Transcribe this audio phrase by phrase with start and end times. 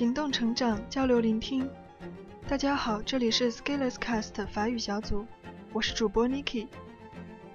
[0.00, 1.68] 行动成长，交流聆听。
[2.48, 5.26] 大家好，这里是 Skilless Cast 法语小组，
[5.74, 6.68] 我是主播 Niki。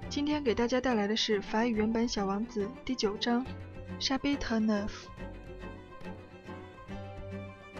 [0.09, 3.43] 今天给大家带来的是法语原版《小王子》第九章
[3.99, 5.07] Chapitre Neuf。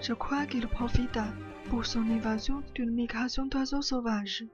[0.02, 1.28] Je crois qu'il profita
[1.70, 4.48] pour son évasion d'une migration d'oiseaux sauvages.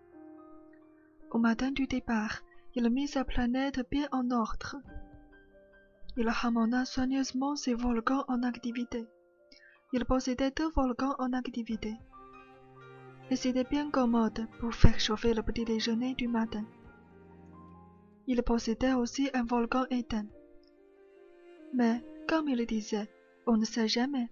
[1.29, 2.41] Au matin du départ,
[2.73, 4.81] il mit sa planète bien en ordre.
[6.17, 9.07] Il ramena soigneusement ses volcans en activité.
[9.93, 11.95] Il possédait deux volcans en activité.
[13.29, 16.63] Et c'était bien commode pour faire chauffer le petit déjeuner du matin.
[18.25, 20.25] Il possédait aussi un volcan éteint.
[21.73, 23.09] Mais, comme il disait,
[23.45, 24.29] on ne sait jamais.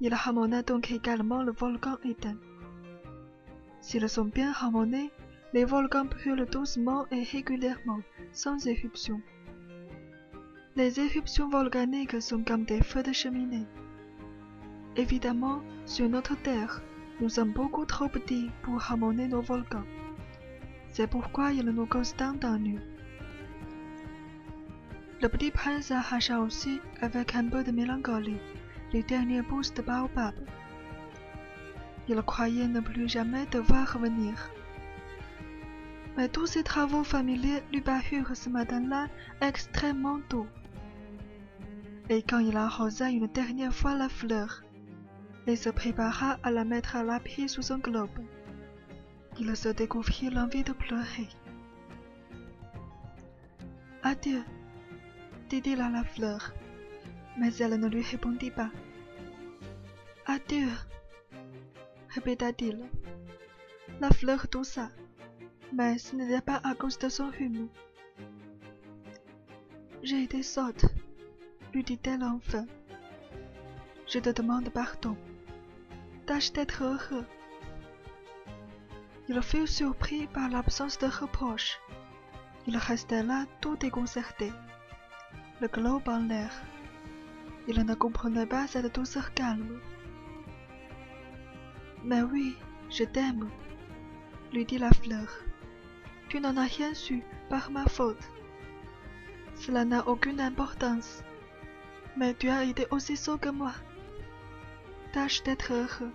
[0.00, 2.38] Il ramena donc également le volcan éteint.
[3.80, 5.12] S'ils sont bien ramenés,
[5.52, 8.00] les volcans brûlent doucement et régulièrement,
[8.32, 9.20] sans éruption.
[10.74, 13.66] Les éruptions volcaniques sont comme des feux de cheminée.
[14.96, 16.82] Évidemment, sur notre Terre,
[17.20, 19.84] nous sommes beaucoup trop petits pour ramener nos volcans.
[20.88, 22.80] C'est pourquoi ils nous causent tant d'ennuis.
[25.22, 28.40] Le petit prince arracha aussi, avec un peu de mélancolie,
[28.92, 30.34] les dernières pousses de baobab.
[32.08, 34.50] Il croyait ne plus jamais devoir revenir.
[36.16, 39.06] Mais tous ces travaux familiers lui parurent ce matin-là
[39.40, 40.46] extrêmement doux.
[42.08, 44.64] Et quand il arrosa une dernière fois la fleur,
[45.50, 48.20] et se prépara à la mettre à l'abri sous un globe,
[49.40, 51.28] il se découvrit l'envie de pleurer.
[54.04, 54.42] Adieu,
[55.48, 56.54] dit-il à la fleur,
[57.36, 58.70] mais elle ne lui répondit pas.
[60.26, 60.68] Adieu,
[62.10, 62.78] répéta-t-il.
[64.00, 64.88] La fleur toussa,
[65.72, 67.68] mais ce n'était pas à cause de son rhume.
[70.04, 70.86] J'ai été sotte,
[71.74, 72.66] lui dit-elle enfin.
[74.06, 75.16] Je te demande pardon.
[76.30, 77.26] D'être heureux.
[79.28, 81.80] Il fut surpris par l'absence de reproche.
[82.68, 84.52] Il restait là tout déconcerté,
[85.60, 86.52] le globe en l'air.
[87.66, 89.80] Il ne comprenait pas cette douceur calme.
[92.04, 92.56] Mais oui,
[92.90, 93.50] je t'aime,
[94.52, 95.26] lui dit la fleur.
[96.28, 98.30] Tu n'en as rien su par ma faute.
[99.56, 101.24] Cela n'a aucune importance.
[102.16, 103.72] Mais tu as été aussi sot que moi.
[105.12, 106.12] Tâche d'être heureux.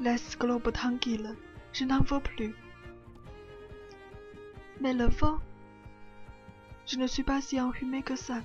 [0.00, 1.34] Laisse globe tranquille,
[1.72, 2.54] je n'en veux plus.
[4.82, 5.38] Mais le vent,
[6.86, 8.42] je ne suis pas si enrhumée que ça.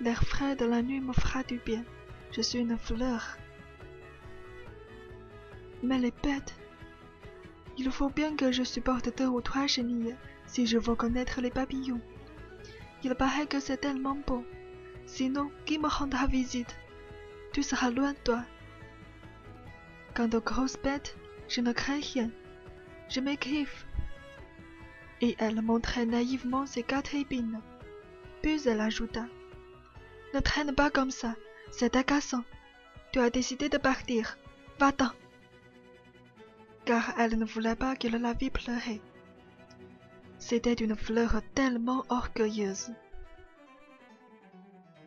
[0.00, 1.84] L'air frais de la nuit me fera du bien.
[2.32, 3.36] Je suis une fleur.
[5.82, 6.54] Mais les bêtes,
[7.76, 10.16] il faut bien que je supporte deux ou trois chenilles
[10.46, 12.00] si je veux connaître les papillons.
[13.04, 14.42] Il paraît que c'est tellement beau.
[15.04, 16.74] Sinon, qui me rendra visite?
[17.53, 18.43] Tu seras loin, toi.
[20.13, 21.17] Quant aux grosses bêtes,
[21.47, 22.29] je ne crains rien.
[23.09, 23.85] Je m'écrive.
[25.21, 27.61] Et elle montrait naïvement ses quatre épines.
[28.41, 29.25] Puis elle ajouta
[30.33, 31.35] Ne traîne pas comme ça,
[31.71, 32.43] c'est agaçant.
[33.11, 34.37] Tu as décidé de partir.
[34.79, 35.11] Va-t'en.
[36.85, 39.01] Car elle ne voulait pas qu'il la vît pleurer.
[40.37, 42.91] C'était une fleur tellement orgueilleuse.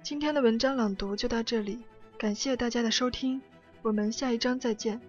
[0.02, 1.84] 今天的文章朗读就到这里，
[2.23, 3.41] 感谢大家的收听，
[3.81, 5.01] 我们下一章再见。